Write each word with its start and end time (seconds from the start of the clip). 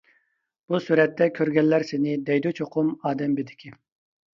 بۇ 0.71 0.79
سۈرەتتە 0.85 1.29
كۆرگەنلەر 1.41 1.87
سېنى، 1.93 2.19
دەيدۇ 2.33 2.57
چوقۇم 2.63 2.93
ئادەم 3.07 3.41
بېدىكى. 3.41 3.81